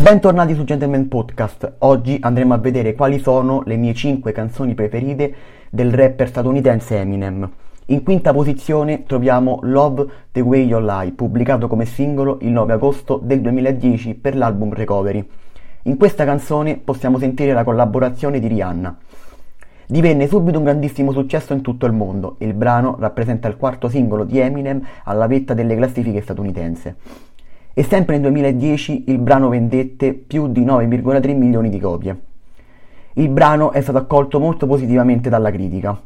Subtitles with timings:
[0.00, 1.74] Bentornati su Gentleman Podcast.
[1.78, 5.34] Oggi andremo a vedere quali sono le mie 5 canzoni preferite
[5.70, 7.50] del rapper statunitense Eminem.
[7.86, 13.18] In quinta posizione troviamo Love the Way You Lie, pubblicato come singolo il 9 agosto
[13.20, 15.28] del 2010 per l'album Recovery.
[15.82, 18.96] In questa canzone possiamo sentire la collaborazione di Rihanna.
[19.84, 22.36] Divenne subito un grandissimo successo in tutto il mondo.
[22.38, 27.26] Il brano rappresenta il quarto singolo di Eminem alla vetta delle classifiche statunitense
[27.78, 32.20] e sempre nel 2010 il brano vendette più di 9,3 milioni di copie.
[33.12, 35.96] Il brano è stato accolto molto positivamente dalla critica.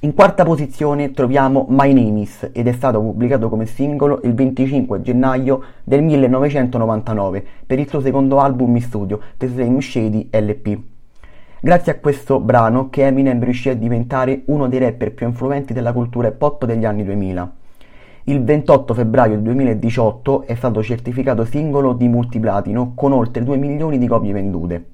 [0.00, 5.00] In quarta posizione troviamo My Name Is ed è stato pubblicato come singolo il 25
[5.00, 10.76] gennaio del 1999 per il suo secondo album in studio, The Slim Shady LP.
[11.60, 15.92] Grazie a questo brano che Eminem riuscì a diventare uno dei rapper più influenti della
[15.92, 17.58] cultura pop degli anni 2000
[18.30, 24.06] il 28 febbraio 2018 è stato certificato singolo di multiplatino con oltre 2 milioni di
[24.06, 24.84] copie vendute.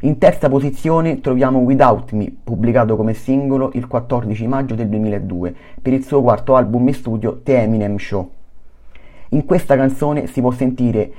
[0.00, 5.92] In terza posizione troviamo Without Me, pubblicato come singolo il 14 maggio del 2002 per
[5.92, 8.28] il suo quarto album in studio The Eminem Show.
[9.28, 11.12] In questa canzone si può sentire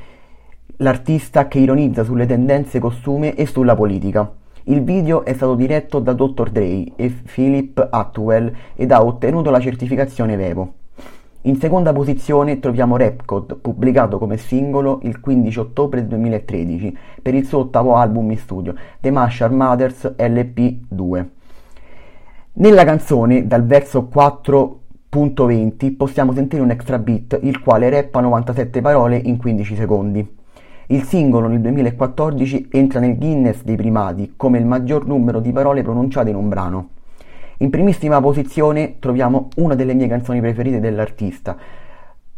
[0.77, 4.29] l'artista che ironizza sulle tendenze costume e sulla politica.
[4.63, 6.49] Il video è stato diretto da Dr.
[6.49, 10.79] Dre e Philip Atwell ed ha ottenuto la certificazione Vevo.
[11.45, 17.61] In seconda posizione troviamo Repcode, pubblicato come singolo il 15 ottobre 2013 per il suo
[17.61, 21.25] ottavo album in studio, The Marshall Mothers LP2.
[22.53, 29.17] Nella canzone, dal verso 4.20, possiamo sentire un extra beat, il quale rappa 97 parole
[29.17, 30.37] in 15 secondi.
[30.87, 35.81] Il singolo nel 2014 entra nel Guinness dei primati come il maggior numero di parole
[35.81, 36.89] pronunciate in un brano.
[37.61, 41.55] In primissima posizione troviamo una delle mie canzoni preferite dell'artista,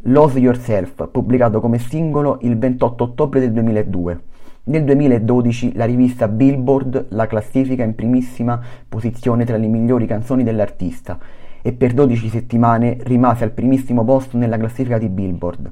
[0.07, 4.22] Lose Yourself, pubblicato come singolo il 28 ottobre del 2002.
[4.66, 11.17] Nel 2012 la rivista Billboard la classifica in primissima posizione tra le migliori canzoni dell'artista
[11.62, 15.72] e per 12 settimane rimase al primissimo posto nella classifica di Billboard.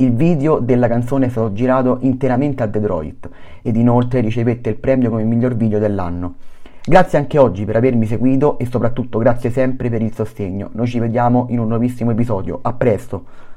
[0.00, 3.30] Il video della canzone è stato girato interamente a Detroit
[3.62, 6.34] ed inoltre ricevette il premio come miglior video dell'anno.
[6.84, 10.70] Grazie anche oggi per avermi seguito e soprattutto grazie sempre per il sostegno.
[10.72, 12.60] Noi ci vediamo in un nuovissimo episodio.
[12.62, 13.47] A presto!